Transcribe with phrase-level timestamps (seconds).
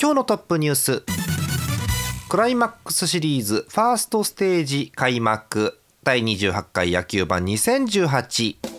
[0.00, 1.02] 今日のトップニュース。
[2.28, 5.80] クライマックスシリーズファーストステージ開幕。
[6.04, 8.77] 第28回野球盤2018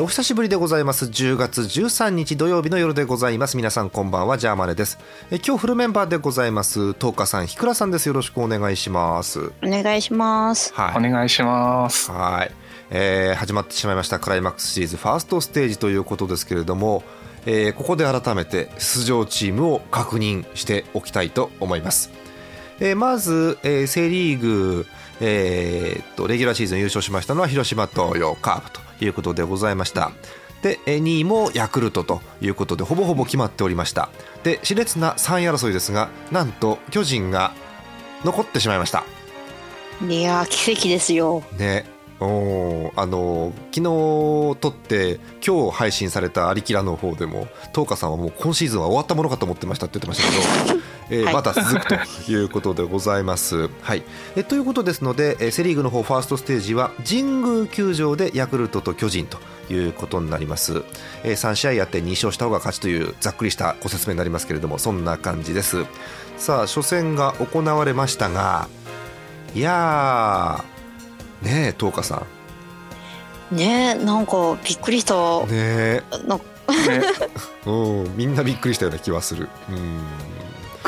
[0.00, 1.04] お久しぶりでございます。
[1.04, 3.56] 10月13日土曜日の夜でございます。
[3.58, 4.38] 皆さんこんばんは。
[4.38, 4.98] ジャーマネです。
[5.30, 6.94] え今日フルメンバーでございます。
[6.94, 8.06] 東花さんひくらさんです。
[8.06, 9.52] よろしくお願いします。
[9.62, 10.72] お願いします。
[10.72, 11.06] はい。
[11.06, 12.10] お願いします。
[12.10, 12.50] はい、
[12.90, 14.18] えー、始まってしまいました。
[14.18, 17.02] クライマックスシリーズファーストステージということですけれども
[17.46, 22.10] えー、ここで改めて出場チームを確認しておきたいと思います、
[22.80, 24.86] えー、まず、えー、セ・リーグ、
[25.22, 30.12] えー、とレギュラーシーズン優勝しましたのは広島東洋カープということでございました。
[30.62, 34.10] で2位もヤクルトということでほぼほぼ決まっておりました。
[34.42, 37.52] で熾烈な3位争いですがなんと巨人が
[38.24, 39.04] 残ってしまいました。
[40.06, 41.42] いや奇跡ですよ。
[41.56, 41.86] ね
[42.20, 50.80] おあの昨日撮って今日配信された「アリキラ」の方でも東花さんはもう今シーズンは終わったものかと思ってましたって言ってましたけど、
[51.10, 53.68] えーはい、まだ続くということでございます。
[53.82, 54.02] はい。
[54.36, 59.38] えということですので、えセ・リーグの方ファーストステージは神宮球場でヤクルトと巨人と
[59.72, 60.84] いうことになります、
[61.24, 65.84] えー、3試合やって2勝した方が勝ちというざっくりしたご説明になりますけれどもそんな感じです。
[66.36, 68.68] さあ初戦が行われましたが
[69.54, 70.64] いや
[71.42, 72.26] ねえ東花さ
[73.52, 73.56] ん。
[73.56, 75.14] ねえなんかびっくりした。
[75.46, 76.02] ねえ。
[76.70, 77.02] ね。
[77.66, 77.70] う
[78.08, 79.48] んみんなびっくりしたような気はする。
[79.68, 80.00] うん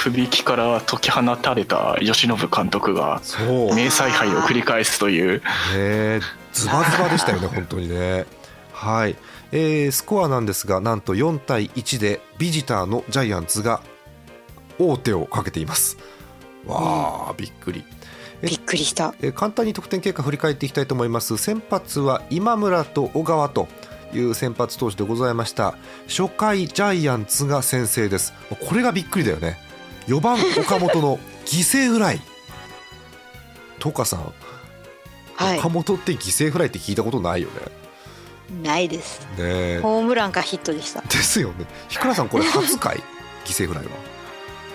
[0.02, 3.20] 首輝から解き放たれた由伸監督が
[3.72, 5.40] 名采配を繰り返すという
[5.76, 6.20] ね
[6.52, 8.26] ズバズバでしたよね本当にね
[8.72, 9.16] はい、
[9.52, 13.80] えー、スコアなんですがなんと4対1でビジターのジャイアンツが
[14.80, 15.96] 王手をかけています
[16.66, 17.84] わあ、うん、びっくり
[18.42, 23.68] びっくりした、え簡単に得点結果振り返っていきたいと思います先発は今村と小川と
[24.12, 25.76] いう先発投手でございました
[26.08, 28.34] 初回ジャイアンツが先制です
[28.68, 29.58] これがびっくりだよね
[30.06, 32.20] 4番岡本の犠牲フライ。
[33.78, 34.32] とかさん、
[35.34, 37.82] はい、岡本って犠牲フライって聞いたことないよね。
[38.62, 39.26] ないです。
[39.38, 41.00] ねホームランかヒットでした。
[41.02, 41.66] ですよね。
[41.88, 42.98] ひくらさんこれ初回
[43.44, 43.90] 犠牲フライは。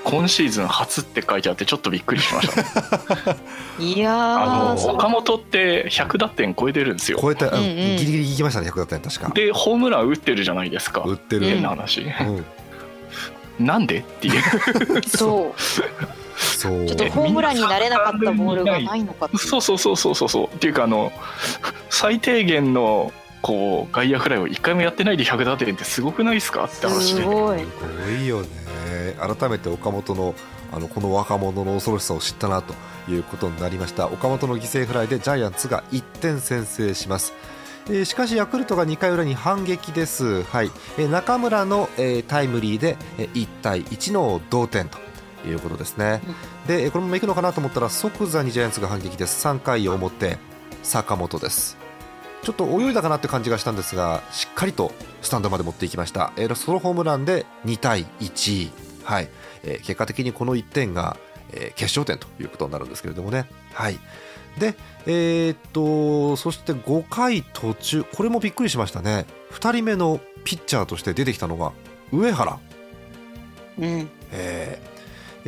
[0.03, 3.35] 今シーズン初って書いてあってちょっとびっくりしました、
[3.77, 7.19] いやあの岡本って100打点超えてるんですよ。
[7.21, 9.29] 超えた、うんうん、ギリギリいきましたね100打点確か。
[9.33, 11.01] でホームラン打ってるじゃないですか。
[11.01, 11.45] 打ってる。
[11.45, 12.45] 変な話、うん、
[13.59, 13.99] なんで？
[13.99, 14.41] っていう。
[15.07, 15.61] そう。
[16.39, 16.85] そう。
[16.85, 20.47] ちょっとホームランになれなかったボールがないのかそうそうそうそうそうそう。
[20.47, 21.11] っていうかあの
[21.89, 26.65] 最低限のこう外野フライを1回もやってないで100打点ってすごくないですか？
[26.65, 27.21] って話で。
[27.21, 27.59] すごい。
[27.59, 27.65] す
[28.05, 28.47] ごいよね。
[29.37, 30.35] 改めて岡本の
[30.71, 32.73] あのこの若者の恐ろしさを知ったなと
[33.09, 34.07] いうことになりました。
[34.07, 37.33] 岡本の犠牲フライでジャイアンツが1点先制します。
[37.89, 40.71] えー、しかしヤクルトが2回裏に反撃です、はい。
[40.97, 44.97] えー、中村の、えー、タイムリーで、えー、1対1の同点と
[45.47, 46.21] いうことですね、
[46.65, 49.47] うん、でこのままいくのかなと思ったら即座にジャイアンツが反撃です。
[49.47, 50.37] 3回表
[50.83, 51.77] 坂本です。
[52.43, 58.71] ちょっと泳いだかなって感じがしたんですがしっかりとスタンドまで持っていきました、えー、ソロホームランで2対1
[59.03, 59.29] はい。
[59.63, 61.17] えー、結果的にこの1点が、
[61.53, 63.49] えー、決勝点ということになるんですけれどもね。
[63.73, 63.97] はい
[64.59, 64.75] で、
[65.05, 69.25] えー、っとそして5回途中これもびっくりしましたね。
[69.51, 71.73] 2人目のピッチャーとして出てきたのが
[72.11, 72.59] 上原。
[73.79, 74.97] うん、えー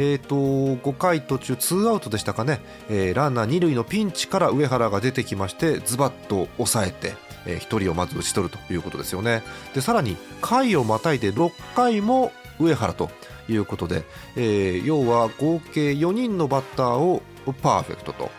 [0.01, 7.15] えーと、5回途中ツーアウトでしたかね、えー、ランナー2塁のピンチから上原が出てきましてズバッと抑えて、
[7.45, 9.43] えー、1人をまず打ち取るということですよね。
[9.75, 13.09] でさらに回をまたいで6回も上原と
[13.49, 14.03] いうことで、
[14.37, 17.21] えー、要は合計4人のバッターを
[17.61, 18.31] パーフェクトと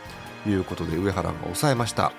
[0.47, 2.13] いうことで上原が抑えました。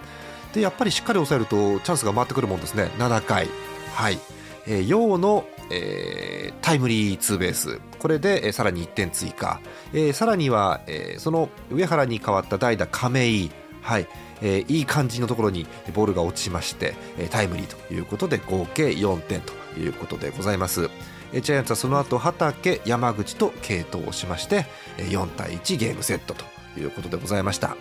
[0.54, 2.92] でやっぱりしっかり抑えるとチャンスが回ってくるもんですね。
[2.98, 3.48] 7回。
[3.94, 4.20] はい。
[4.68, 7.80] えー、陽の、えー、タイムリーツーベース。
[8.00, 9.60] これで、えー、さらに1点追加、
[9.94, 13.52] えー、さらには、えー、その上原に代わった代打亀井。
[13.82, 14.08] はい、
[14.44, 15.66] えー、いい感じのところに
[15.96, 20.90] ボールが落ちまして、えー、タイムリーということで合計4点ということでございます。
[21.34, 24.66] ジャイアンツはその後畠山口と継投をしまして
[24.98, 26.44] 4対1ゲームセットと
[26.80, 27.78] いうことでございました。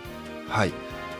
[0.50, 0.72] はい。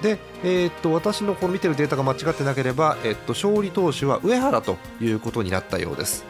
[0.03, 6.25] で、えー、っと私のこの見てるデータが間違ってなければ、えっと、勝利投手は上原ということになったようです。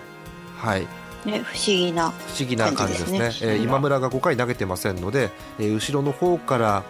[0.57, 0.87] はい。
[1.25, 3.19] ね、不思議な不思議な感じですね。
[3.19, 6.83] えー、今村が5回投げてませんので、えー、後ろの方から、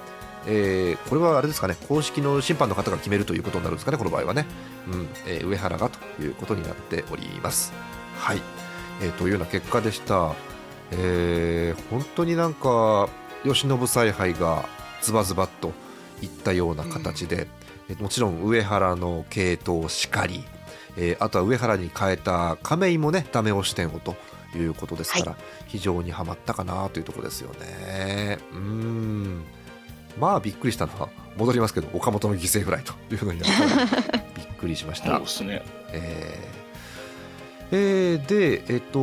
[0.47, 4.47] えー、これはあれですかね公式の審判の方が決めるということになるんですかねこの場合はね、
[4.91, 7.73] うんえー、上原がということになっております。
[8.17, 8.41] はい、
[9.03, 10.35] えー、というような結果でした、
[10.93, 13.09] えー、本当になんか
[13.45, 14.65] 慶喜采配が
[15.03, 15.73] ズバズバと
[16.23, 17.49] いったような形で、
[17.89, 20.45] うん、もちろん上原の系統しかり
[20.97, 24.17] えー、あとは上原に変えた亀井もねダメ押し点をと
[24.55, 28.39] いうことですから、はい、非常にはまったかなというところですよね。
[28.53, 29.45] うん。
[30.19, 33.51] まあびっくりしたのは戻りますけど岡本の犠牲フライというのになっ
[34.11, 35.11] た びっくりしました。
[35.11, 35.63] そうですね、
[35.93, 36.61] えー。
[37.73, 38.99] えー、で、えっと、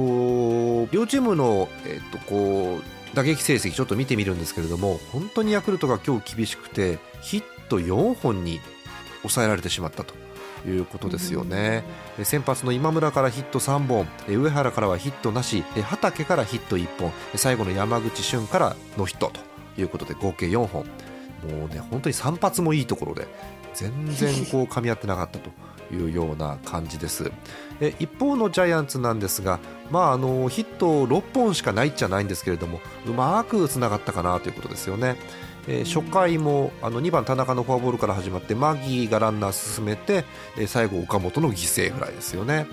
[0.94, 8.60] 両チームの、えっと、こう打撃成績ちょっと見てみるんですけれども本当にヤクルトが今日厳しくてヒット4本に
[9.24, 10.14] 抑えられてしまったと
[10.70, 11.84] いうことですよね、
[12.20, 19.32] うん、先発の今村からヒット3本上原からはヒットなし畠からヒット1本最後の山口俊からノーヒット
[19.76, 20.86] ということで合計4本。
[21.38, 23.28] もうね本当に3発もいいところで
[23.78, 25.52] 全然こう噛み合ってなかったと
[25.94, 27.32] いうような感じです。
[27.80, 29.60] え一方のジャイアンツなんですが、
[29.92, 35.16] まあ、あのヒット6本しかないっちゃないんですけれどもうまくつながったかなということですよね。
[35.68, 40.24] えー、初回もあの2番田中のフォアボールから始まってマギーがランナー進めて、
[40.58, 42.68] えー、最後岡本の犠牲フライですよね、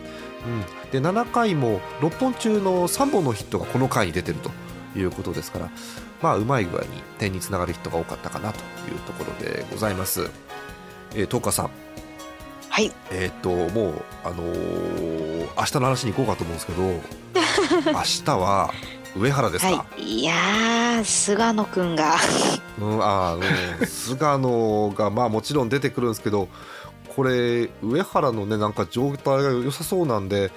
[0.47, 4.53] うん、で7回も6本中の3本のヒットがこの回に出てると
[4.97, 5.71] いうことですから
[6.23, 6.87] まあうまい具合に
[7.19, 10.31] 点につながるヒットが多かったかなというところでございます、
[11.15, 11.71] えー、東さん。
[12.69, 12.91] はい。
[13.13, 16.83] えっ、ともうあのー、明日の話に行こうかと思うんですけど
[17.93, 18.73] 明日は
[19.17, 22.17] 上原ですか、はい、いや菅野君が。
[22.81, 26.49] うん、あの菅野がまあもちろん出てくるんですけど
[27.15, 30.51] これ上原のねなんか状態が良さそうなんで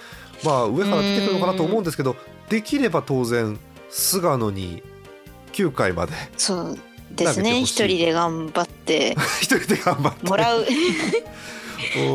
[0.44, 2.16] まあ上原来てくるのかなと思うんですけど
[2.50, 3.60] できれば当然
[3.92, 4.82] 菅野に
[5.54, 6.14] 9回まで。
[6.36, 6.80] そう
[7.18, 7.62] ですね。
[7.62, 9.16] 一人で頑張って。
[9.42, 10.30] 一人で頑張って。
[10.30, 10.66] もらう。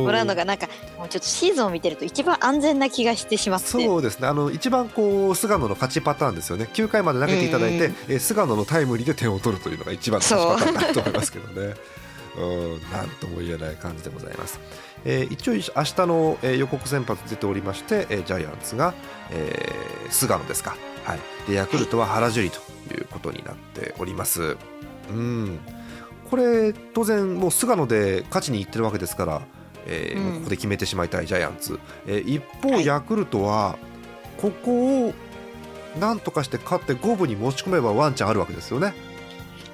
[0.03, 0.69] もらうのがなんか
[0.99, 3.69] もうちょっとシーズンを見てると一番安全な気がしてしまって。
[3.69, 4.27] そうですね。
[4.27, 6.69] あの一番こう菅野の勝ちパターンですよね。
[6.73, 11.75] 9回まで投げていただいて、え菅野のタイムリーで点を取るというのが一番の勝ちパターンだと思いますけどね。
[12.37, 14.59] うんなんとも言えない感じでございます。
[15.05, 18.95] えー、一応明日の、えー、予告先発出ておりまして、えー、ジャイアンツが、
[19.31, 24.57] えー、菅野ですか、はい、でヤクルトは原樹里ということになっております。
[25.11, 25.59] うん。
[26.33, 29.43] これ当然もう菅野で勝ちにいってるわけですから、
[29.87, 33.77] えー、うん、ここで決めてしまいたいジャイアンツ、えー、一方、ヤクルトは
[34.41, 35.15] ここを
[36.01, 38.95] なんとかして勝って五分に持ち込めばワンチャンあるわけですよね。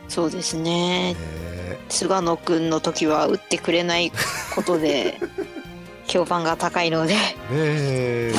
[0.08, 4.10] そうですね、えー、菅野君の時は打ってくれない
[4.54, 5.20] ことで
[6.08, 7.14] 評判が高いので。
[7.52, 8.32] え。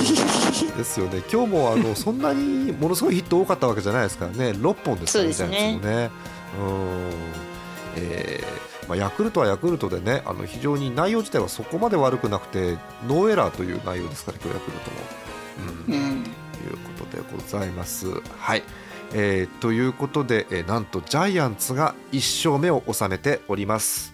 [0.75, 1.21] ですよね。
[1.31, 4.49] 今日もあのそんなにものすごいヒット多かったわけじゃないですからね。
[4.49, 5.73] 6本ですからね。
[5.73, 5.79] ね。
[5.79, 6.38] ねうん
[7.95, 14.97] えーまあ、ヤクルトはヤクルトでねあの非常に内容自体はそこまで悪くなくてノーエラーという内容ですから今日ヤクルトも。
[15.87, 16.31] うん、うん、とい
[16.73, 18.07] うことでございます。
[18.39, 18.63] はい
[19.13, 24.13] えー、ということで、えー、なんとジャイアンツが1勝目を収めております。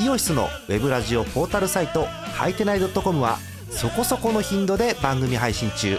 [0.00, 3.38] イオシスのウェブラジオポータルサイトハイテナイドットコムは
[3.70, 5.98] そこそこの頻度で番組配信中。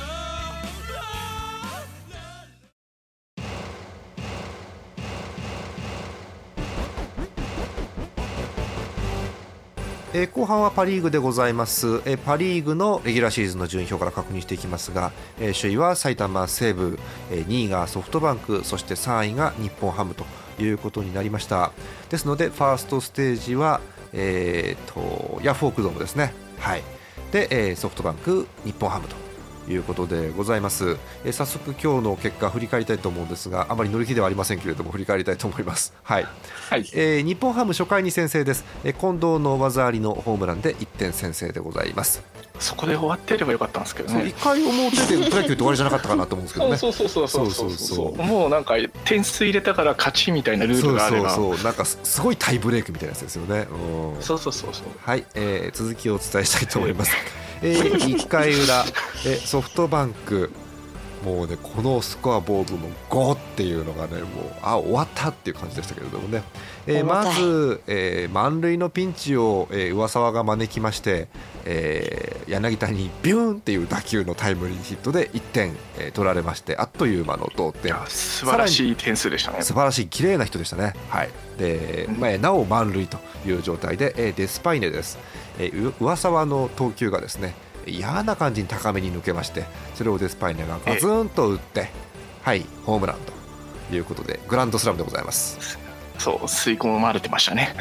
[10.21, 16.99] え、後半はパ・リーグでございます、え、パ・リーグのレギュラーシーズンの順位表から確認していきますが、え、首位は埼玉西武、
[17.31, 20.25] え、2位がソフトバンクそして3位が日本ハムと
[20.61, 21.71] いうことになりました。
[22.11, 23.81] ですのでファーストステージは、
[24.13, 26.83] えーと、ヤフオクドームですね、はい。
[27.31, 29.30] でえー、ソフトバンク日本ハムと。
[29.71, 35.93] いうことでございます、えー、早速今日の結果振り返りたいと思うんですがあまり乗り気ではありませんけれども振り返りたいと思います。
[36.03, 36.27] はい、
[36.69, 42.21] はい、えー、日本ハム初回に先制です、えー、近藤の技ありのホームランで1点先制でございます。
[42.61, 44.21] そこで終わってればよかったんですけどね。
[44.21, 46.77] 1回表でプロ野球って終わりじゃなかったかなと思うんですけどね。
[46.77, 51.31] そうそうそうそうそうそうもうなんか点数入れたから勝ちみたいなルールがあれば。
[51.31, 51.63] そうそう。
[51.63, 53.67] なんかすごいタイブレークみたいなやつですよね、
[54.15, 54.83] うん、そうそうそうそう。
[55.01, 57.11] はい、えー、続きをお伝えしたいと思います
[57.61, 58.83] えー、1回裏
[59.25, 60.51] えソフトバンク。
[61.23, 64.25] もうねこのスコアボードの5っていうのがねもう
[64.61, 66.43] あ終わったっていう感じでしたけれどもね、
[66.87, 71.27] えー、まず、えー、満塁のピンチを、えー、上沢が招きまして、
[71.65, 77.95] えー、柳田にビューンっていう打球のタイムリーヒットで1点、えー、取られましてあっという間の同点。
[78.07, 79.61] 素晴らしい点数でしたね。
[79.61, 80.93] 素晴らしい綺麗な人でしたね。
[81.09, 81.29] はい。
[81.57, 85.19] で、まあ、なお満塁という状態で、えー、デスパイネです、
[85.59, 87.53] えー、上沢の投球がですね
[87.87, 91.89] 嫌な感じに高めに抜けましてそれをデスパイネがガツンと打って
[92.41, 93.17] はいホームラン
[93.89, 95.77] ということでグランドスラムでございます。
[96.17, 97.73] そう吸い込まれてましたね、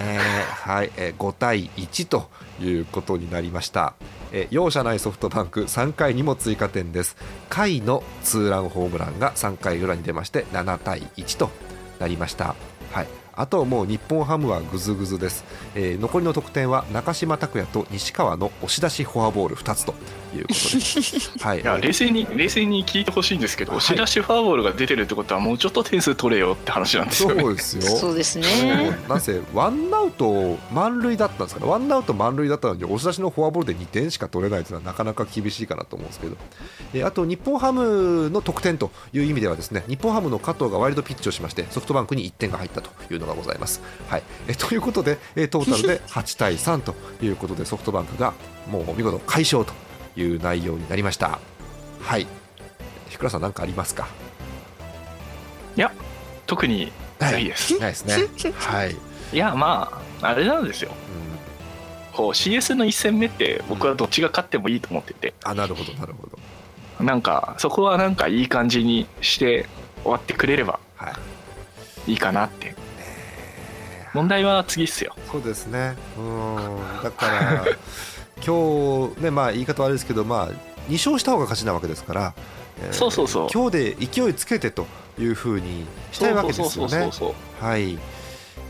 [0.00, 2.28] えー、はい、えー、5対1と
[2.60, 3.94] いうことになりました、
[4.32, 7.16] えー、容赦ないソフトバンク3回にも追加点です。
[7.48, 11.50] 甲斐のツーランホームランが3回裏に出まして7対1と
[12.00, 12.56] なりました。
[12.90, 15.44] はいあともう日本ハムはぐずぐずです、
[15.74, 19.94] えー、残りの得点は中島拓也と西川の押し出しフォアボール2つと。
[20.36, 27.82] いうことで、はい、いや冷静に冷静に聞いてほしいんですけど、はい、押し出しフォアボールが出てるってことはもうちょっと点数取れよって話なんですよ、ね、そうですよ。
[27.82, 28.98] そうですね。
[29.08, 36.36] なぜワンアウト満塁だったんですかねワンアウト満塁だったのに押し出しのフォアボールで2点しか取れないというのはなかなか厳しいかなと思うんですけど、
[36.94, 43.80] えー、あと日本ハムの得点という意味ではですね日本ハムの加藤がワイルドピッチをしましてソフトバンクに1点が入ったというのがございます。
[44.08, 44.22] はい。
[44.48, 48.34] えということで、えトータルで8対3ということでソフトバンクが
[48.70, 49.72] もう見事快勝と
[50.16, 51.38] いう内容になりました。
[52.00, 52.26] はい。
[53.08, 54.08] 日倉さん何かありますか？
[55.76, 55.92] いや
[56.46, 57.44] 特にない。
[57.44, 58.52] です、はい、ないですね。
[58.56, 58.96] はい。
[59.32, 67.04] いやまああれなんですよ、うん、こう CS の1戦目って僕はどっちが勝ってもいいと思ってて、うん、あなるほどなるほど。
[67.04, 69.66] なんかそこはなんかいい感じにして
[70.02, 70.80] 終わってくれれば
[72.06, 72.14] い。
[72.14, 72.74] いかなって。
[74.12, 75.14] 問題は次っすよ。
[75.30, 75.94] そうですね。
[76.18, 76.56] うん。
[77.02, 77.64] だから
[78.44, 82.34] 今日ねまあ言い方悪いですけどまあ2勝した方が勝ちなわけですから、
[82.82, 83.48] えー、そうそうそう。
[83.52, 84.86] 今日で勢いつけてと
[85.18, 87.10] いうふうにしたいわけですよね。
[87.60, 87.98] はい。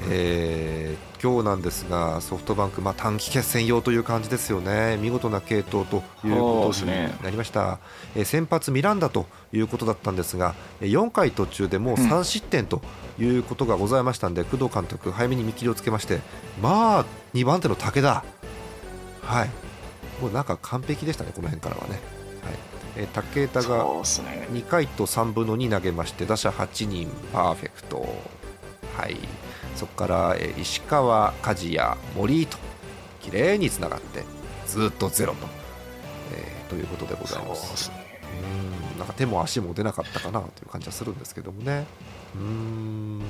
[0.08, 4.96] えー、今日なんですがソフトバンク、まあ、短期決戦用という感じですよね。
[4.96, 6.90] 見事な継投ということに
[7.22, 7.78] なりました、ね、
[8.16, 12.80] えー、先発ミランダということだったんですが4回途中でもう3失点と
[13.18, 16.20] いうことがございましたので、うん、工藤監督早めに見切りをつけまして
[16.62, 18.24] まあ2番手の武田
[19.30, 19.50] はい。
[20.20, 22.00] もうなんか完璧でしたねこの辺からはね、はい。
[22.96, 28.06] えー、武田が2回と3分の2投げまして打者8人パーフェクト。
[28.96, 29.16] はい。
[29.76, 32.58] そこから、えー、石川梶谷森と
[33.22, 34.24] 綺麗につながって
[34.66, 35.46] ずっとゼロと、
[36.34, 37.92] えー、ということでございます。
[38.92, 38.98] うん。
[38.98, 41.86] なんか手も足も出なかったかなという感じはするんですけどもね。
[42.34, 43.22] うん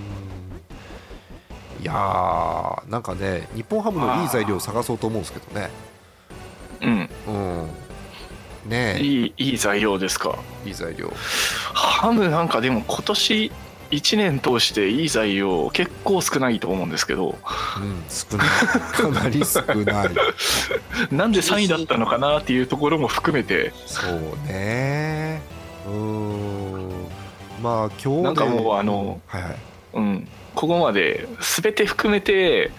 [1.81, 5.71] いやーなんかね日本ハムのいい材料を探そうと思うんですけどね。
[6.83, 7.31] うん、う
[8.67, 8.71] ん。
[8.71, 10.39] ねいいいい材料ですか？
[10.67, 11.11] いい材料。
[11.73, 13.53] ハムなんかでも今年
[13.91, 18.49] 1年通していい材料結構少ないと思うんですけど、うん、少ない。
[18.93, 20.11] かなり少ない。
[21.11, 23.73] なんで3位だったのかなっていうところも含めて。
[23.87, 25.41] そうね。
[25.87, 26.91] うん。
[27.63, 29.57] まあ今日なんかもうあの、はいはい、
[29.93, 30.29] うん。
[30.55, 32.73] ここまで全て含めて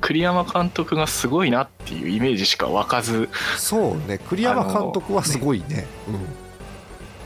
[0.00, 3.28] 栗山監督がすごいなっていうイメージしか湧かず。
[3.56, 4.18] そうね。
[4.18, 5.86] 栗山監督はすごいね、ね、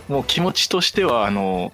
[0.08, 1.72] うん、もう気持ちとしてはあの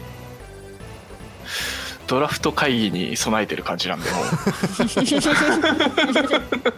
[2.07, 4.17] ドラフト会議に備えてる感じなんでも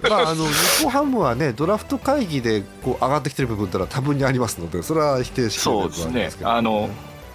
[0.09, 6.31] まああの日本ハムはねドラフト会議でこう上がってきてる部分というのは多分にありますのでそれは否定しないそうですね。
[6.43, 6.90] あの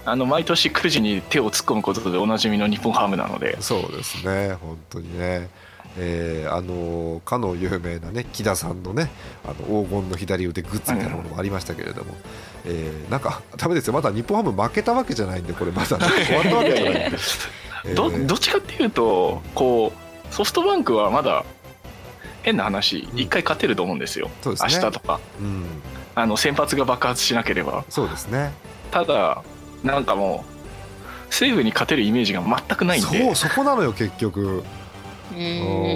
[0.05, 3.61] あの毎年9時に手を突っ込むことでおなじみの日本ハムなので。
[3.61, 4.53] そうですね。
[4.53, 5.49] 本当にね。
[5.97, 9.09] えー、あのかの有名なね木田さんのね
[9.43, 12.13] あの黄金の左腕グッズみたいなものもありましたけれども、
[12.65, 13.93] うん、えー、なんかだめですよ。
[13.93, 15.71] まだ日本ハム負けたわけじゃないんでこれ。
[15.71, 17.17] まだ、ね、終わったわけじゃないんで。
[17.95, 19.91] どどっちかっていうとこ
[20.29, 21.43] うソフトバンクはまだ
[22.43, 25.65] 変な話一回勝てると思うんですよ、うん、明日とか、うん、
[26.13, 27.83] あの先発が爆発しなければ。
[27.89, 28.53] そうですね。
[28.91, 29.43] ただ
[29.83, 33.07] なんかもう西武に勝てるイメージが全くないんで。
[33.07, 34.63] そうそこなのよ結局。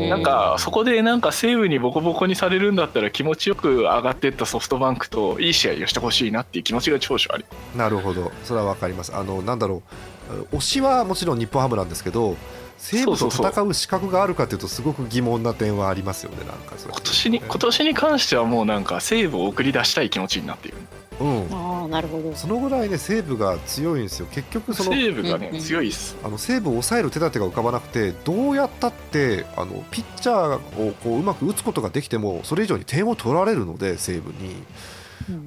[0.10, 7.46] なんかそこでなんか西武にボコボコにされるんだったら気持ちよく上がっていったソフトバンクといい試合をしてほしいなっていう気持ちが長所あり。
[7.76, 8.32] なるほど。
[8.44, 9.14] それは分かります。
[9.14, 10.16] あのなんだろう。
[10.56, 12.36] 推しはもちろん日本ハムなんですけど
[12.78, 20.78] 西武と戦う資格があるかというとすごく疑問な点はありますよねなんか今年に今年に関してはもうなんか西武を送り出したい気持ちになっている
[21.20, 22.36] うん、あなるほど。
[22.36, 24.28] そのぐらいね西武が強いんですよ。
[24.32, 26.18] 結局その西武がね、うん、強いっす。
[26.24, 34.64] あの西武を抑える手立てが浮かばなくてどうやったってあのピッチャーをこううまく打つことができてもそれ以上に点を取られるので西武に、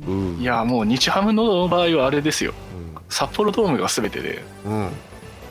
[0.07, 2.55] うん、いやもう日ハムの場合はあれですよ、
[3.09, 4.91] 札幌ドームが全てで、うん、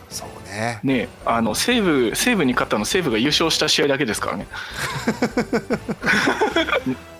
[0.09, 0.79] そうね。
[0.83, 4.47] ねあの西武西武に勝ったの西武が優勝した試合だけですからね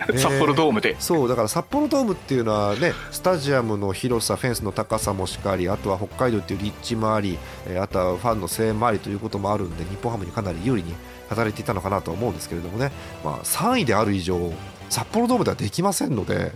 [0.18, 0.96] 札幌ドームで。
[1.00, 7.38] そうだから札幌ドームっていうのはねスタジアムの広さフェンスの高さもしかりあとは北海道っていう立地もあり
[7.80, 10.94] あとはファンの声援もありということもあるんで日本ハムにかなり有利に
[11.30, 12.92] 働いていたのかなと思うんですけれどもね、
[13.24, 14.52] まあ、3位である以上
[14.90, 16.52] 札幌ドームではできませんので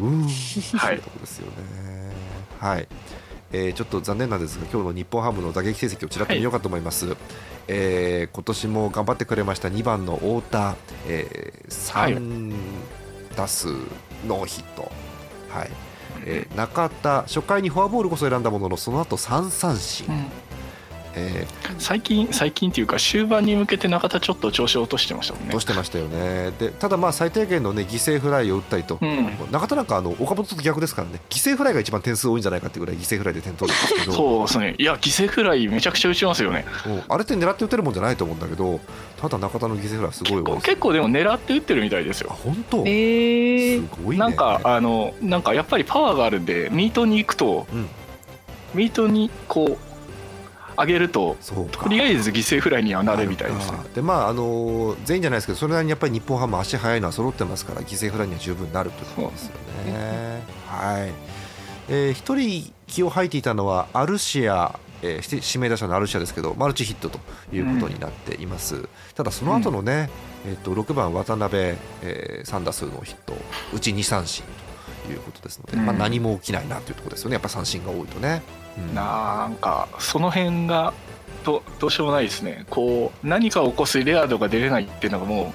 [0.00, 0.22] うん、
[0.76, 2.12] はい、とこですよね。
[2.58, 2.88] はい。
[3.52, 7.16] えー、ちょっと残念なんですが今日の日本ハムの打撃成績をちらっと見ようかと思います、はい、
[7.68, 10.76] えー、今年も頑張ってくれました2番の太田、
[11.06, 12.18] えー、3
[13.36, 13.68] 打数
[14.26, 14.90] ノーヒット、
[15.48, 15.70] はい。
[16.24, 20.26] えー、中田初回にフォアボールこそ選んだもののその後3三振、うん。
[21.18, 25.48] えー、最近最近っていうか終盤に向けて中田ちょっと調子を落としてましたもんね。
[25.48, 26.52] 落としてましたよね。
[26.58, 31.20] でただまあ最低限のね犠牲フライを打ったりと、うん、中田なんかあの岡本と逆ですからね。
[31.30, 34.74] 犠牲フライが一番点数多いんじゃないかっていうぐらい犠牲フライで点取るんですけどそうですね。
[34.78, 36.66] いや犠牲フライめちゃくちゃ打ちますよね。
[37.08, 38.80] あれって狙って打てるもんじゃないと思うんだけど
[39.20, 42.30] ただ中田の犠牲フライすごい多い結構でも狙って打ってるみたいですよ。
[42.30, 42.78] 本当？
[42.86, 47.88] えー、すごい、ね、なんかあのなんかやっぱりパワーがあるんでミートに行くと、うん、
[48.74, 49.85] ミートにこう
[50.78, 51.36] 上げると
[51.72, 53.78] とりあえず犠牲フライにはなるみたいですね。
[53.94, 59.54] でまああの全員じゃないですけどそれなりにやっぱり日本ハム足速いのは揃ってますから犠牲フライには十分なるということですよ
[59.86, 60.42] ね。
[60.66, 61.36] はい。
[61.88, 67.20] えー、1人気を吐いていたのはアルシア、えー、指名打者のアルシアですけどマルチヒットと
[67.52, 70.10] いうことになっています、うん、ただその後のね、
[70.44, 73.34] うん、えーと、6番渡辺、えー、3打数のヒット
[73.72, 74.44] うち2三振。
[74.44, 74.50] と
[75.12, 77.34] いうことですので、うん、まあ、何も起きないなというところですよね。
[77.34, 78.42] やっぱ三振が多いとね。
[78.94, 80.92] なんかその辺が
[81.44, 82.66] どどうしようもないですね。
[82.68, 85.52] こう何かを起こすレア度が出れないっていうのがも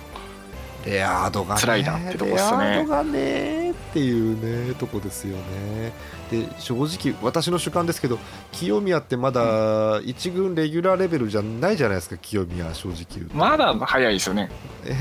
[0.85, 2.57] うレア度が、ね、辛いなってとこですね。
[2.57, 3.60] レア度がね
[3.91, 5.91] っていうねとこですよね。
[6.31, 8.17] で正直私の主観ですけど
[8.53, 14.49] 清宮ってまだ1軍レギュラーレベルじゃないじゃないですか清宮正直まだ早いですよね。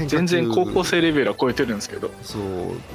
[0.09, 2.11] 全然高校生レベルは超えてるんですけど。
[2.23, 2.43] そう。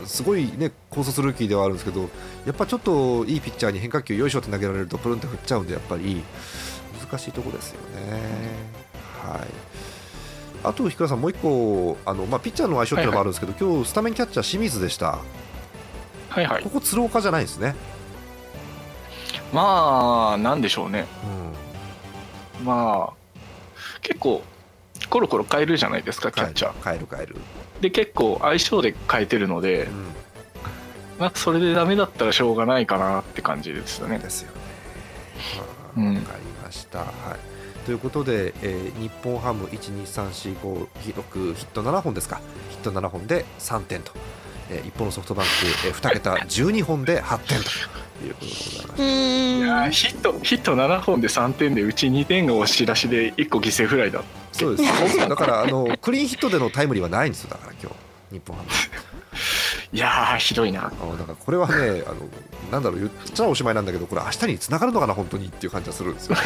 [0.05, 2.09] すごいね高卒ルーキーではあるんですけど
[2.45, 6.21] やっぱちょっといいピッチャーに変化球よいしょって投げられるとプルンって振っちゃうんでやっぱり
[7.09, 8.21] 難しいところですよね、
[9.23, 9.47] はい。
[10.63, 15.19] あと、日倉さん、もう一個あの、まあ、ピッチャーの相性っていうのもあるんですけど、はいはい、今日スタメンキャッチャー清水でした、
[16.35, 17.75] はいはい、ここ鶴岡じゃないですね。
[19.53, 21.05] まあなんでしょうね、
[22.59, 23.39] うん、まあ
[24.01, 24.43] 結構
[25.09, 26.83] コロコロ変えるじゃないですかキャッチャー。
[26.83, 27.35] 変える変える。
[27.79, 30.07] で結構相性で変えてるので、うん、
[31.19, 34.19] まあそれでダメだったらしょうがないかなって感じですよね。
[34.19, 34.57] ですよね。
[35.59, 37.85] わ、うん、かりました、はい。
[37.85, 42.41] ということで、えー、日本ハム12345ヒット7本ですか。
[42.71, 44.11] ヒット7本で3点と
[44.69, 45.51] えー、一方のソフトバンク、
[45.87, 47.69] えー、2桁12本で8点と。
[48.23, 54.23] いうことでございますいやヒットヒット7本で3点でうち2点が押し出しで1個犠牲フライだ
[54.55, 57.49] そうですだからあのクリーンヒットでのタイムリーはないんですよ。
[57.49, 57.91] だから今
[58.29, 58.69] 日日本ハム。
[59.91, 60.81] いやひどいな。
[60.81, 60.95] だか
[61.27, 62.15] らこれはねあの
[62.71, 66.41] なんだろう言っちゃおしまいなんだけどこれ明日につながるのかな本当にっていう感じがするんですよね。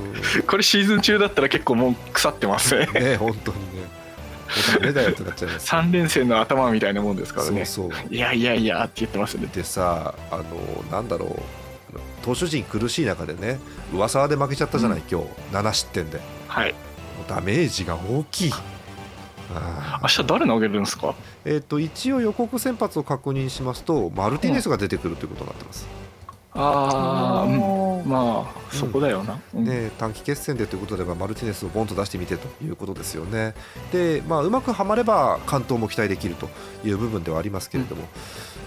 [0.46, 2.86] これシーズン中だったら結構もう腐ってますね。
[2.92, 3.79] ね本当にね
[4.80, 7.64] ダメだよってなっちゃいます、3連戦の頭みたいなもんですからね。
[7.64, 8.14] そうそう。
[8.14, 9.48] いやいやいやって言ってますね。
[9.52, 10.44] でさあの
[10.90, 11.42] なんだろう。
[12.22, 13.58] 投手陣苦しい中でね
[13.92, 15.26] 上沢で負けちゃったじゃない、うん、今日。
[15.52, 16.20] 7失点で。
[16.48, 16.74] はい。
[17.28, 18.52] ダメージが大きい。
[20.02, 21.14] 明日誰投げるんですか？
[21.44, 25.88] えっ、と一応予告先発を確認しますとマルティネスが出てくるということになってます、
[26.52, 33.54] ああ、うん、まあそこだよな、うん、で短期決戦でということであればマルティネスをボンと出してみてということですよね。
[33.92, 36.48] で、まあ、うまくはまれば完投も期待できると
[36.84, 38.04] いう部分ではありますけれども、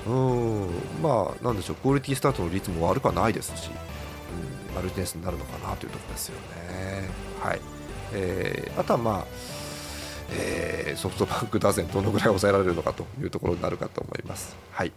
[0.08, 0.70] うん。
[1.02, 7.10] まあなんでしょうクオリティスタートの率も悪くはないですし、うん、マルティネスになるのかなというところですよね。
[7.42, 7.60] はい、
[8.14, 9.26] えー、あとはまあ
[10.36, 14.56] えー、ソフトバンク打線どのぐらい抑えられるのかというところになるかと思います。
[14.72, 14.92] はい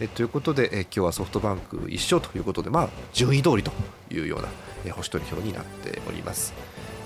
[0.00, 3.70] えということで、え今日はソフトバンク1勝ということで、まあ、順位通りと
[4.10, 4.48] いうような、
[4.84, 6.52] え星取り表になっております。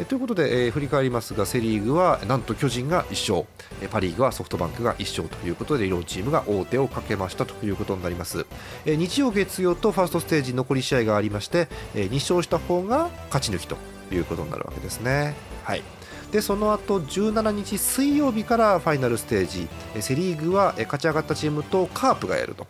[0.01, 3.47] えということで、え、振り返りますがセ・リーグはなんと巨人が1勝、
[3.83, 8.47] えパ・リーグはソフトバンクが1勝ということで両チームが王手をかけましたということになります、
[8.87, 13.77] え、日曜、月曜とファーストステージ残り試合がありまして、え、2勝した方が勝ち抜きと
[14.13, 15.35] いうことになるわけですね。
[15.65, 15.98] はい
[16.33, 19.69] でその後17日水曜日からファイナルステージ。
[20.01, 22.67] セ・リーグは勝ち上がったチームとカープがやると。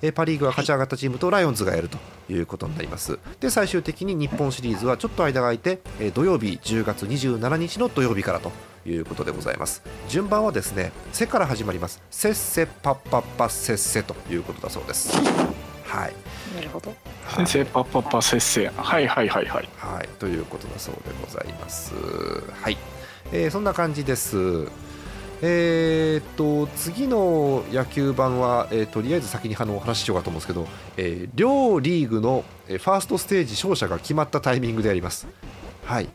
[0.00, 1.96] でパ・リーグは勝ち上がったチームとライオンズがやると
[2.30, 3.18] いうことになります。
[3.40, 5.80] で最終的に日本シリーズはちょっと間が空いて
[6.14, 8.52] 土曜日10月27日の土曜日からと
[8.84, 9.82] いうことでございます。
[10.08, 15.16] 順番はですね「せ」から始まります「せっせパッパッパせっせ」ということだそうです
[15.92, 16.14] はい。
[16.56, 16.94] なるほど。
[17.28, 19.68] 先生パッパッパせっせはいはいはいはい。
[19.76, 20.08] はい。
[20.18, 21.92] ということだそうでございます。
[21.94, 22.78] はい、
[23.30, 24.68] えー、そんな感じです。
[25.42, 35.26] えー、っと次の野球版は、えー、とりあえず先にあのお話ししようかと思うんですけど、えー、両リーグのファーストステージ勝者が決まったタイミングであります。
[35.84, 36.08] はい。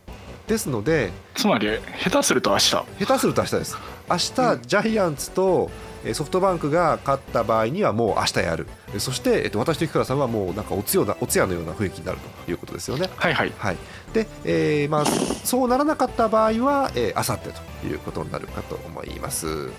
[0.48, 1.68] ですのでつまり
[2.02, 2.70] 下手すると明日。
[2.72, 3.78] 下手すると明日です
[4.10, 5.70] 明日、うん、ジャイアンツと
[6.13, 8.67] ソフトバンクが勝った場合にはもう明日やる。
[9.00, 13.10] そして、えっと、私と菊川さんはもうなんかおつよなおつやのような雰囲気になるということですよね。
[13.15, 13.78] はいはい、はい、
[14.13, 17.50] で、えーまあ、そうならなかった場合はあさって
[17.82, 19.70] ということになるかと思います。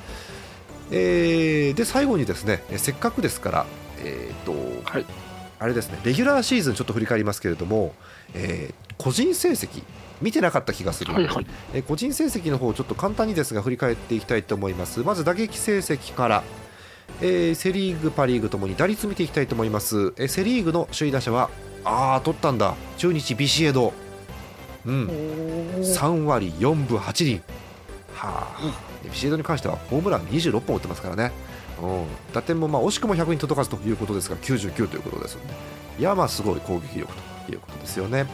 [0.91, 3.67] えー、で最後にですねせっかくですから、
[3.99, 4.53] えーと
[4.91, 5.07] はい、
[5.59, 7.95] あれですねレギュラーシーズンちょっと振り返りますけれども、
[8.35, 9.83] えー、個人成績
[10.21, 11.13] 見てなかった気がする。
[11.13, 15.01] はいはい、え個人成績の方ちょっと簡単にですが振り返っていきたいと思います。
[15.01, 16.43] まず打撃成績から、
[17.21, 21.51] えー、セ・リーグ、パ・リーグともに打率見ていきたいと思います、えー、セ・リーグの首位打者は
[21.85, 22.75] ああ取ったんだ。
[22.97, 23.93] 中日ビシエド、
[24.85, 25.07] うん、
[25.81, 27.43] 3割4分8厘。
[28.15, 31.31] はあ、ビシエドに関してはホームラン26本打ってますからね、
[31.81, 35.55] うん、打点もまあ惜しくも100に届かずということですが99ということですので。
[35.99, 37.13] いやまあすごい攻撃力
[37.47, 38.27] ということですよね。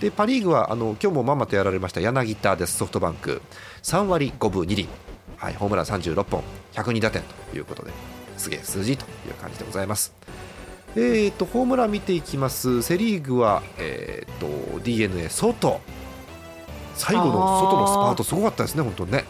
[0.00, 3.42] でパ・リーグはあの今日もまんまとやられました柳田ですソフトバンク。
[3.82, 4.88] 3割5分2厘、
[5.36, 6.42] はい、ホームラン36本。
[6.72, 7.92] 102打点ということで
[8.38, 10.14] すげえ数字という感じでございます。
[10.96, 12.82] えーと、ホームラン見ていきます。
[12.82, 15.80] セ・リーグは、えーと、d n a 外
[16.94, 19.24] 最後の外のスパートすごかったですね、本当にね。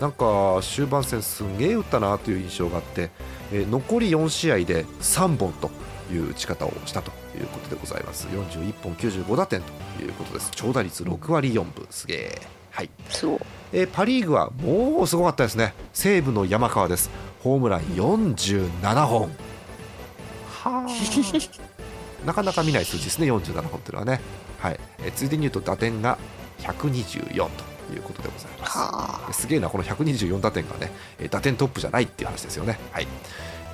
[0.00, 3.10] なんか終盤戦すげえ打ったなという印象があって、
[3.52, 5.70] えー、残り4試合で3本と
[6.12, 8.26] いう打ち方をしたということでございます。
[8.28, 10.50] 41本95打点ということです。
[10.54, 11.86] 長打率6割4分。
[11.90, 12.42] すげえ。
[12.70, 12.90] はい。
[13.72, 15.74] えー、パ・リーグはもうすごかったですね。
[15.92, 17.10] 西武の山川です。
[17.42, 19.22] ホームラン47本。
[20.48, 20.86] はあ。
[22.26, 23.26] なかなか見ない数字ですね。
[23.30, 24.20] 47本というのはね、
[24.60, 24.80] はい。
[25.00, 26.18] えー、ついでに言うと打点が
[26.60, 29.42] 124ということでございます。
[29.42, 30.92] すげえなこの124打点がね
[31.30, 32.78] 打点トップじゃないっていう話ですよね。
[32.92, 33.08] はい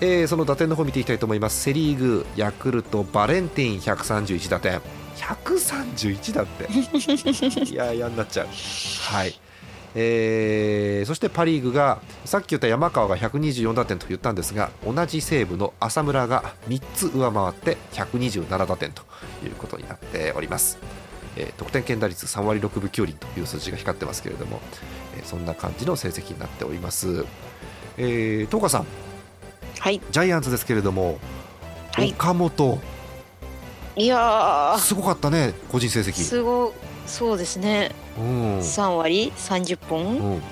[0.01, 1.61] えー、その打点の方見ていきたいと思います。
[1.63, 4.81] セ・リーグヤクルトバレンティン131打点。
[5.17, 6.69] 131だって。
[7.71, 8.47] いや嫌になっちゃう。
[8.47, 9.35] はい。
[9.95, 19.03] えー、そしてパ・リーグがさっき言った山川が124打点と言ったんですが同じ西武の浅村が3つ上回って127打点と
[19.43, 20.79] いうことになっております、
[21.37, 24.61] えー、得点圏打率3割6分9厘という数字が光ってますけれども、
[25.17, 27.25] えー、そんな感じの成績になっております、
[27.97, 29.08] えー、東川さん
[29.81, 31.19] はい、ジャイアンツですけれども、
[31.93, 32.81] はい、岡本。
[33.97, 36.13] いやすごかったね個人成績。
[36.13, 36.73] すご
[37.07, 40.43] そうですね、うん、3割30本、うん、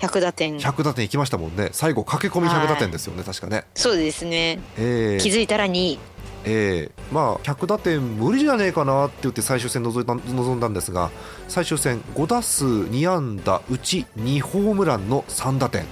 [0.00, 0.58] 100打点。
[0.58, 1.68] 100打点いきましたもんね。
[1.72, 3.64] 最後駆け込み100打点ですよね、確かね。
[3.74, 5.98] そうですね、えー、気づいたら2位。
[6.44, 11.10] えー、まあ100打点無理じゃねえかなって言って最終戦臨んだ臨んだんですが
[11.48, 15.84] 最終戦5打数2安打うち2ホームランの3打点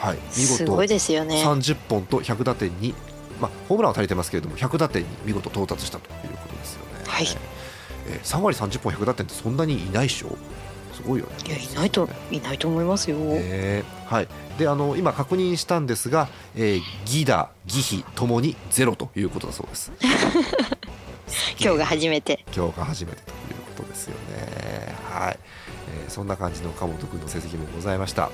[0.00, 2.94] はい、見事すごいですよね30本と100打点に、
[3.38, 7.04] まあ、ホームランは足りてますけれども100打点に見事到達したということですよね。
[7.06, 7.26] はい
[8.06, 10.36] えー、3割30本100打点ってそんなにいないでしょ？
[10.94, 11.32] すごいよね。
[11.46, 13.16] いやいないと、いないと思いますよ。
[13.20, 14.28] えー、はい。
[14.58, 19.92] であの今確認したんですが、えー、ギダ、ギヒともにゼロということだそうです。
[21.60, 22.44] 今日が初めて。
[22.56, 23.34] 今日が初めてという
[23.76, 24.94] ことですよね。
[25.10, 25.38] はい。
[26.04, 28.30] えー、そんな感じの岡本君の成績もございました。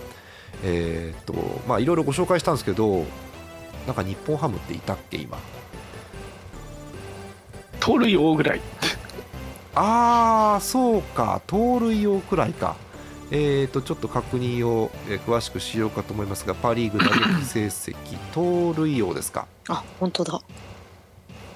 [0.64, 1.34] えー、っと
[1.68, 3.04] まあいろいろご紹介したんですけど
[3.86, 5.38] なんか日本ハムっていたっけ今？
[7.80, 8.60] 盗塁王ぐらい。
[9.74, 11.42] ああそうか。
[11.46, 12.76] 盗塁王くらいか。
[13.30, 17.94] えーとちょっと確認を、えー、詳しくしようかと思いますがパ・リーグ打撃成績
[18.32, 19.46] 盗塁王ですか？
[19.68, 20.34] あ本当だ。
[20.34, 20.40] お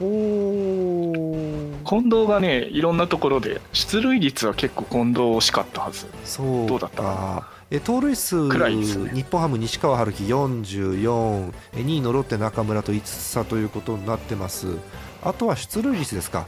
[0.00, 1.78] 近
[2.10, 6.06] 藤がねいろんなところで出塁率は結構近藤惜しかったはず。
[6.24, 7.48] そうどうだったかな？
[7.70, 8.80] え盗塁数、ね、
[9.12, 14.66] 日本ハム、西川春樹44、2位のロッテ、中村と5つ差ということになってます。
[15.22, 16.46] あとは出塁率ですか。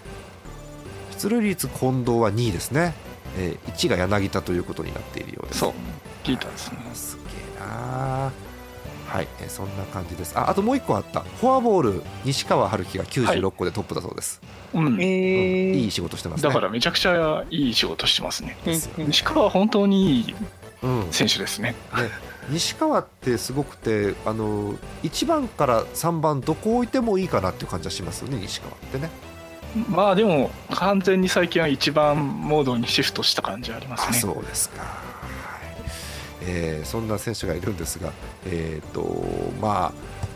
[1.19, 2.95] 出塁率近藤は2位ですね、
[3.39, 5.61] えー、1が柳田ということになっているようです。
[5.61, 5.73] そう。
[6.25, 6.79] 聞いたんですね。
[6.93, 7.23] すげ
[7.57, 8.33] えな
[9.13, 10.33] はい、えー、そんな感じです。
[10.39, 11.21] ああともう1個あった。
[11.21, 14.41] フォアボール西川春樹が96個でトップだそうです、
[14.73, 20.35] はい、うん、えー、いい仕事してます、ね、だからめちゃくちゃいい仕事してますね、うん、西川は本当にいい
[21.11, 21.75] 選手ですね。
[21.95, 22.11] うん、ね
[22.49, 29.11] 西川ってすごくてあの1番から3番どこ置いてもいいかなっていう感じはしますよね西川ってね。
[29.89, 34.19] まあでも完全に最近は一番モードにシフトした感じありますね。
[34.19, 35.12] そうですか、はい
[36.45, 38.13] えー、そんな選手がいるんですが
[38.47, 39.03] え、ー、と
[39.61, 39.93] まあ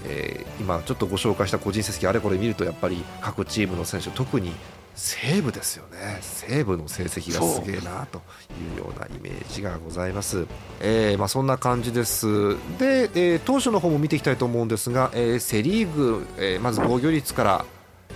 [0.08, 4.52] えー、今ちょっとご紹介した個人成績あれこれ見るとやっぱり各チームの選手特に
[4.96, 6.18] 西武ですよね。
[6.22, 10.46] 西武の成績がすげえなというようなイメージがございます、
[10.80, 12.54] えーまあ、そんな感じです。
[12.78, 17.64] で、えー、投手の方も見ていきたいと思うんですが、えー、セ・リーグ、え、まず防御率から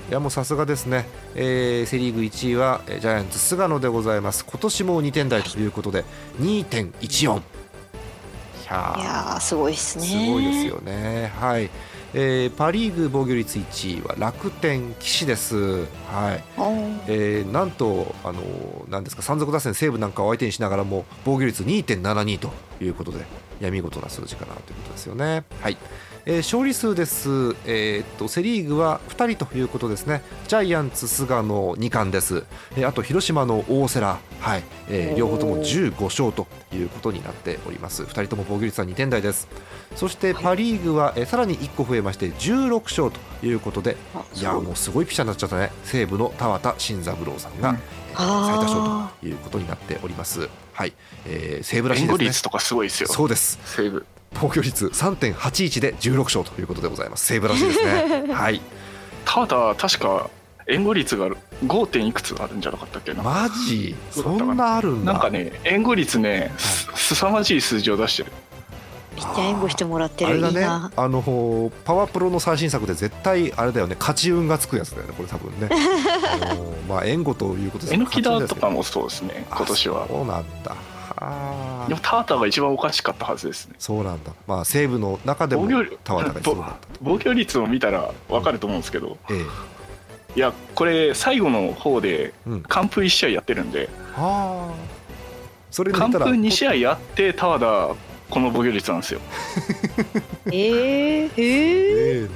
[0.09, 4.47] いやもうさすがですね、えー、セ・リーグ1位はジャイアンツ菅野でございます。
[4.47, 6.05] 今年も2点台ということで
[6.41, 7.43] 2.14
[8.71, 10.05] いやすごいですね。
[10.05, 11.33] すごいですよね。
[11.39, 11.71] はい。
[12.13, 16.45] えー、パ・リーグ防御率1位は楽天、岸です、はい。
[17.07, 18.43] えー、なんとあの
[18.89, 23.19] なんですか山賊打線、西武なんかを相手にしながらも防御率2.72ということで
[23.61, 25.45] いや見事な数字かなということですよね。
[25.61, 25.77] はい
[26.27, 27.29] えー、勝利数です、
[27.67, 30.23] えー、っとセ・リーグは2人ということですね。
[30.49, 32.45] ジャイアンツ、菅野2冠です、
[32.77, 34.21] えー、あと広島の大瀬良、は
[34.57, 34.63] い。
[34.89, 38.03] えー、両方とも15勝ということになっております。
[38.03, 39.49] 2人とも防御率は2点台です。
[39.97, 43.97] そしてパ・リーグは、えー、さらに1個増えまして16勝ということで。
[44.35, 45.73] いやもうすごいピッチャーになっちゃったね。
[45.85, 47.79] 西武の田畑慎三郎さんが、うん、
[48.15, 48.81] 最多勝
[49.21, 50.49] ということになっております。
[50.73, 50.93] はい、
[51.27, 52.25] えー、西武らしいですね。
[52.25, 53.09] 率とかすごいですよ。
[53.09, 53.59] そうです。
[53.65, 54.05] 西武
[54.35, 57.27] 防御率3.81で16勝ということでございます。
[57.27, 58.25] 西武らしいですね。
[58.33, 58.61] はい。
[59.25, 60.31] ただ確か
[60.67, 61.29] 援護率が
[61.67, 62.07] 5.
[62.07, 63.23] いくつあるんじゃなかったっけな。
[63.23, 63.95] マジ？
[64.11, 65.13] そんなあるんだ。
[65.13, 68.33] なんかね援護率ねすさまじい数字を出してる。
[69.17, 70.65] ピッチャー援護してもらってるあれだね。
[70.65, 73.97] あのパワープロの最新作で絶対あれだよね。
[73.99, 75.69] 勝ち運がつくやつだよねこれ多分ね。
[76.41, 80.07] あのまあ援護ということでえのきだとかもそうですね今年は。
[80.09, 80.77] そうなんだ。
[81.17, 83.75] あでもタータが一番おかしかったはずですね。
[83.81, 84.33] そうなんだ。
[84.47, 85.69] まあ西武の中でも
[86.05, 89.45] タワーが一番防御率を見たら分かると思うんですけど、うんええ、
[90.37, 92.33] いやこれ最後の方で
[92.69, 94.75] 完封1試合やってるんで、うん、はあ
[95.73, 97.97] それ完封2試合やってタワー
[98.31, 99.21] この防御率なんですよ。
[100.47, 102.31] えー、えー、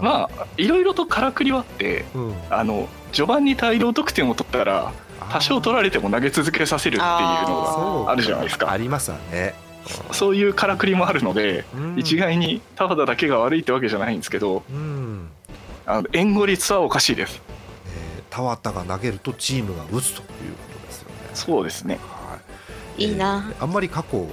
[0.00, 4.92] まあいろいろとからくりはあって、うん、あの序盤に大量得点を取ったら
[5.30, 7.08] 多少取られても投げ続けさせるっていう
[7.48, 8.70] のがあるじゃないですか。
[8.70, 9.54] ありますわね。
[10.12, 15.28] そういうからくりもあるので、うん、一概に田畑だけが悪いってわけじゃないんですけど、うん、
[15.86, 17.40] あの援護率はおかしいです、
[17.86, 21.14] えー、田畑が投げるとチームが打つということですよね。
[21.34, 22.38] そうですね、は
[22.98, 24.26] い、いいな、えー、あんまり過去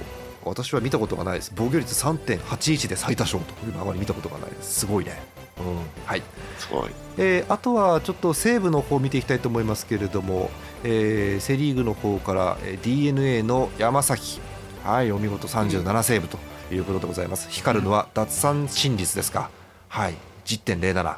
[0.44, 1.52] 私は見たことがないです。
[1.54, 4.80] 防御率3.81で最多勝というのはあまり見たことがないです。
[4.80, 5.20] すごいね、
[5.58, 6.22] うん、はい。
[6.58, 10.50] すごい、えー、あとはちょっと西武の方を見ていきたいと思いますけれども、
[10.84, 14.40] えー、セ・リーグの方から d n a の山崎、
[14.84, 16.38] はい、お見事37セーブと
[16.72, 19.50] いうことでございます、光るのは奪三振率ですか、
[19.88, 20.14] はい、
[20.44, 21.16] 10.07。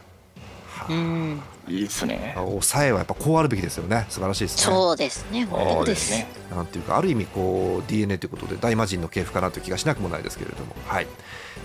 [0.88, 1.42] うん。
[1.68, 1.81] い。
[1.81, 2.33] いですね。
[2.37, 4.07] 抑えはやっぱこうあるべきですよね。
[4.09, 4.75] 素晴らしいですね。
[4.75, 5.46] そうですね。
[5.51, 6.27] そうですね。
[6.51, 10.75] なんていうかある意味こう DNA ということで大魔神の系譜かなという気がしなくもないですけれども。
[10.87, 11.07] はい、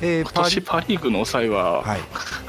[0.02, 2.00] えー、今年パ・リーグの抑えは、はい、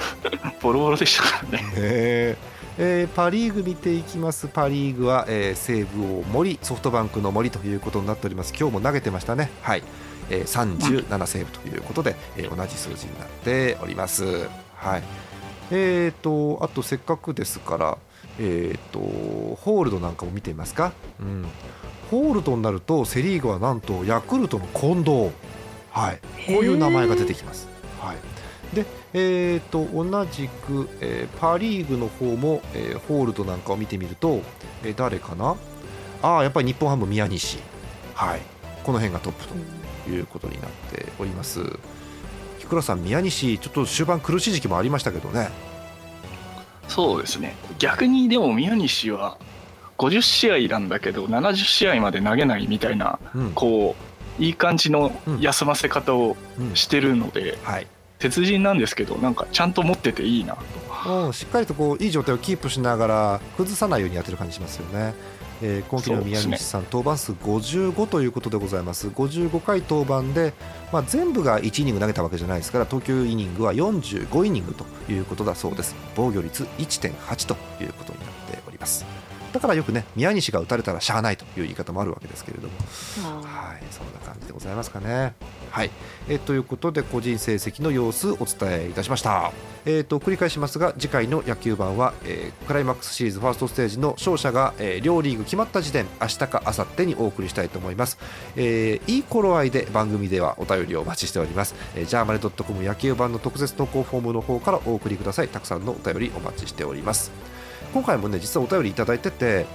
[0.61, 1.65] ボロボロでしたからね。
[1.75, 2.37] へ
[2.79, 4.49] えー、パ・リーグ見ていきます。
[4.49, 8.53] パ・リーグは、えー、西武を森ソフトバンクの森ということになっております。
[8.59, 9.51] 今日も投げてましたね。
[9.63, 9.83] はい、
[10.29, 14.49] えー、37セーブということで、えー、同じ数字になっております。
[14.75, 15.03] はい。
[15.71, 17.99] えーと、あとせっかくですから、
[18.39, 18.99] えーと、
[19.57, 21.45] ホールドなんかも見てみますか、うん、
[22.11, 25.31] ホールドになるとセ・リーグはなんとヤクルトの近藤、
[25.91, 27.69] はい、こういう名前が出てきます。
[28.01, 28.17] はい、
[28.73, 34.43] で、えーと、同じく、えー、パ・リーグの方も、えー、ホールドなんかを見てみると、
[34.85, 35.57] えー、誰かな？
[36.23, 37.59] あやっぱり日本ハム宮西、
[38.15, 38.41] はい、
[38.83, 39.47] この辺がトップ
[40.07, 41.61] ということになっております。
[42.69, 45.51] 倉さん、宮西、ちょっと終盤苦しい時期もありましたけどね。
[46.89, 47.55] そうですね。
[47.79, 49.39] 逆にでも宮西は
[49.99, 53.95] 50試合なんだけど70試合まで投げないみたいな、うん、こ
[54.39, 56.37] ういい感じの休ませ方を
[56.75, 57.87] してるので、うんうんはい、
[58.19, 60.57] 鉄人なんですけどなんかちゃんと持ってていいな
[61.05, 65.15] と、しっかりとこういい状態をキープしながら崩さないようにやってる感じしますよね。
[65.63, 69.09] えー、今季の宮西さん、ね、登板数55ということでございます。
[69.09, 70.53] 55回登板で、
[70.93, 75.95] まあ、全部が1イニング投げたわけじゃないですから投球イニングは45イニングということだそうです。
[76.15, 79.07] 防御率1.8ということになっております。
[79.53, 82.75] だからよくね宮西が打たれたらしゃあないという言い方もあるわけですけれども。
[83.43, 85.35] はいそんな感じでございますかね。
[85.77, 85.91] はい。
[86.27, 89.53] えということで個人成績の様子お伝えいたしました。
[89.85, 98.19] えーと、繰り返しますが次回の野球盤は、えー、クライマックスシリーズファーストステージの勝者が、えー、両リーグ決まった時点明日か明後日にお送りしたいと思います、
[98.57, 105.49] えー、いい頃合いで番組ではお便りをお待ちしております、えー、ジャーマネドットコム野球盤の特設投稿フォームの方からお送りください。
[105.49, 107.31] たくさんのお便りお待ちしております。
[107.93, 109.67] 今回もね実はお便りいただいてて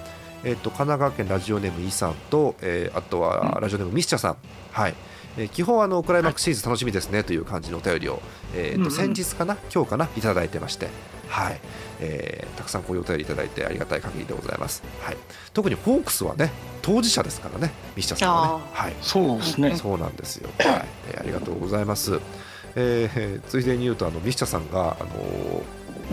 [0.44, 4.38] えーと、神奈川県ラジオネームイさんと、えー、あとはラジオネームミスチャさん、
[4.72, 4.96] はい。
[5.38, 8.22] えー、基本あのクライマックスシリーズ楽しみですねという感じのお便りを、
[8.56, 10.90] えーと先日かな今日かないただいてまして、
[11.32, 11.60] はい。
[12.02, 15.18] えー、たくさんこういうお便りいただいてありがたい限りでございます、はい、
[15.54, 19.76] 特にホークスはね当事者ですからねミシチャさんはね、はい、そうですね。
[19.76, 20.86] そうなんですよ、はい。
[21.12, 22.20] えー、ありがとうございます、
[22.76, 25.04] えー、ついでに言うとあのミシチャさんが、あ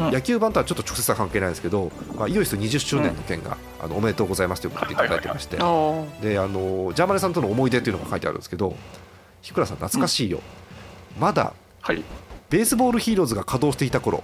[0.01, 5.63] のー、野球番とはちょっと直接は関係ないですけど、まあ、イオシス20周年の件が、うん、あのおめでとうございますということでいただいてまして、であ
[6.47, 8.77] のジャーマネさんとの思い出というのが書いてあるんですけど
[9.49, 10.41] 日倉さん懐かしいよ、
[11.17, 12.05] うん、まだ、はい、
[12.51, 14.23] ベースボールヒーローズが稼働していた頃。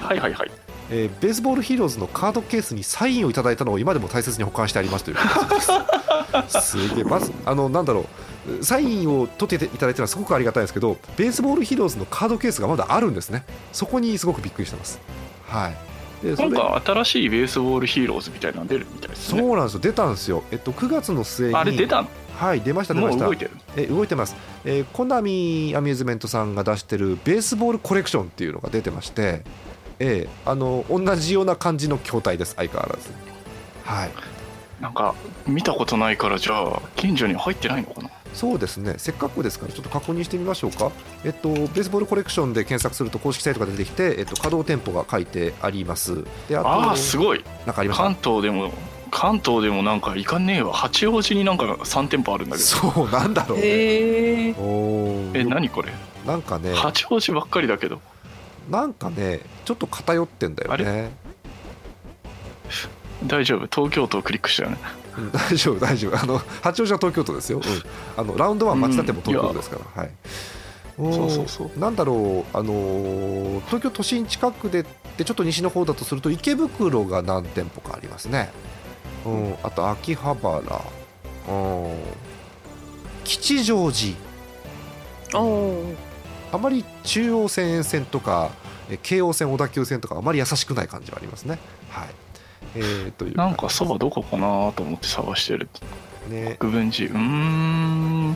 [0.00, 0.50] はいはいはい。
[0.90, 5.16] えー、ベースボールヒーローズのカードケースにサインをいただいたのを今でも大切に保管してありますという
[6.48, 6.76] す。
[6.94, 7.04] げえ。
[7.04, 8.06] まずあのなんだろ
[8.60, 8.64] う。
[8.64, 13.44] サインを取っていただいたのはすごくありがたいですけどベースボールヒーローズのカードケースがまだあるんですね。
[13.72, 15.00] そこにすごくびっくりしてます。
[15.46, 15.76] はい。
[16.26, 19.40] でなんか新しいベースボールヒーローズみたいなの出るみたいですね。
[19.40, 19.80] そうなんですよ。
[19.80, 20.42] 出たんですよ。
[20.50, 22.04] えっと9月の末にあれ出た
[22.36, 23.26] はい出ました出ました。
[23.26, 23.50] 動いてる。
[23.76, 29.42] え動いてます、えー、コナミアミューズメントさんが出してるベースボールコレクションっていうのが出てまして
[29.98, 33.08] えー、あの同じような感じの筐体です相変わらず。
[33.84, 34.10] はい。
[34.78, 35.14] なんか
[35.46, 38.10] 見たことないからじゃあ近所に入ってないのかな？
[38.34, 38.96] そうですね。
[38.98, 40.92] せっかくですからちょっと確認してみましょうか、
[41.24, 46.24] えっと、ベースボールコレクションで検索すると公式サイトが出てきて、えっと、稼働店舗が書いてあります。
[46.46, 47.42] でああすごい。
[47.64, 48.70] なんかあります関東でも
[49.18, 50.74] 関東でもなんかいかねえわ。
[50.74, 52.68] 八王子になんか3店舗あるんだけど。
[52.68, 53.64] そうなんだろうね。
[53.64, 55.90] へえ何これ？
[56.26, 56.74] なんかね。
[56.74, 58.02] 八王子ばっかりだけど。
[58.68, 61.12] なんかねちょっと偏ってんだよね。
[63.26, 63.66] 大丈夫。
[63.74, 64.76] 東京都をクリックしたよね、
[65.16, 66.22] うん、大丈夫大丈夫。
[66.22, 67.64] あの八王子は東京都ですよ、うん、
[68.20, 70.10] あのラウンドワン町田店も東京都ですから、はい。
[70.98, 71.78] そうそうそう。
[71.80, 74.84] なんだろう、あのー、東京都心近くで
[75.16, 78.50] でちょっと西の方だとすると池袋が何店舗かありますね、
[79.26, 80.60] うん、あと秋葉原、
[81.48, 81.94] うん、
[83.24, 84.16] 吉祥寺。
[86.52, 88.50] あまり中央線沿線とか
[89.02, 91.58] 京王線小田急線とかあまり優しくない感じはありますね。
[91.90, 92.08] はい。
[92.76, 95.68] えー、というなんかそばどこかなと思って探してる、
[96.28, 97.12] ね、国分寺。
[97.12, 98.30] うん。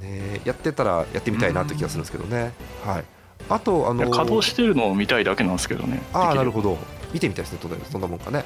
[0.00, 0.40] ね。
[0.44, 2.52] やってたらやってみたいなって気がするんですけどね。
[2.84, 3.04] はい。
[3.48, 6.02] あと、あのー、稼働してるのを見たいだけなんですけどね。
[6.12, 6.76] ああ、なるほど。
[7.12, 7.58] 見てみたいですね、
[7.90, 8.44] そんなもんかね。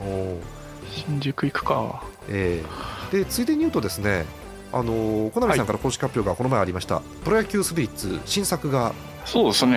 [0.00, 0.38] お
[0.96, 2.02] 新宿行くか。
[2.28, 4.24] えー、で、ついでに言うとですね、
[4.72, 8.92] あの小波さんから公式発表がこの前ありました、はい、プロ野球スピリッツ新作が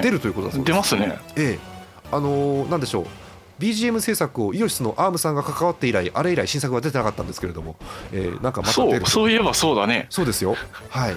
[0.01, 0.71] 出るということだそうです。
[0.71, 1.19] 出ますね。
[1.35, 1.59] ええ。
[2.11, 3.05] あのなんでしょう。
[3.59, 7.75] BGM 制作をイオシスのアームさんが関わって以来あれ以来新作が出てなかったんですけれども、
[8.13, 9.05] えー、なんかまた出る。
[9.05, 10.07] そういえばそうだね。
[10.09, 10.55] そうですよ。
[10.89, 11.15] はい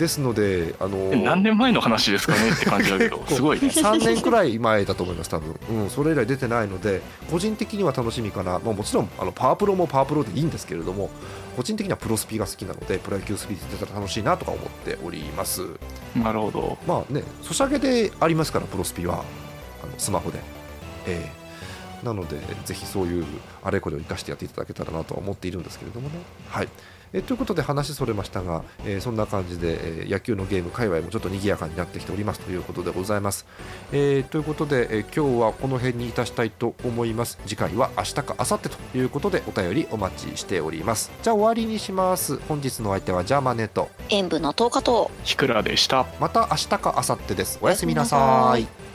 [0.00, 11.10] ですので、あのー、何年前の話ですかねって感じだけど、 すごい、3年くらい前だと思います、多分うん、それ以来出てないので、個人的には楽しみかな、まあ、もちろんあのパワープロもパワープロでいいんですけれども、
[11.54, 15.66] 個人的にはプロスピが好きなので、プロ野球スピー出たら楽しいなとか思っております。
[16.16, 16.78] なるほど。
[16.86, 19.22] まあね、ソシャゲでありますから、プロスピは、
[19.82, 20.40] あのスマホで。
[21.06, 23.26] えー、なので、ぜひそういう
[23.62, 26.14] あれこれを生かしてやっていただけたらなとは思っているんですけれどもね。
[26.48, 26.68] はい
[27.12, 33.46] えということで話それましたが、えー、そんな感じで、えー、野球のゲーム界隈もちょっと賑やかになってきておりますということでございます。
[33.92, 37.38] えー、ということで、え今日はこの辺にいたしたいと思います。
[37.46, 41.10] 次回は明日か明後日ということでお便りお待ちしております。
[41.22, 42.38] じゃあ終わりにします。
[42.48, 46.06] 本日の相手はジャーマネと演舞の10日とひくらでした。
[46.20, 47.58] また明日か明後日です。
[47.60, 48.89] おやすみなさい。